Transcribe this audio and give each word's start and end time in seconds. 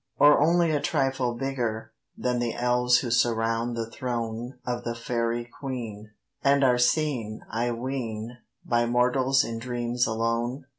Or 0.17 0.39
only 0.41 0.71
a 0.71 0.81
trifle 0.81 1.35
bigger 1.35 1.93
Than 2.17 2.39
the 2.39 2.55
elves 2.55 3.01
who 3.01 3.11
surround 3.11 3.77
the 3.77 3.87
throne 3.91 4.57
Of 4.65 4.83
the 4.83 4.93
Faëry 4.95 5.47
Queen, 5.59 6.09
and 6.43 6.63
are 6.63 6.79
seen, 6.79 7.41
I 7.51 7.69
ween, 7.71 8.39
By 8.65 8.87
mortals 8.87 9.43
in 9.43 9.59
dreams 9.59 10.07
alone? 10.07 10.65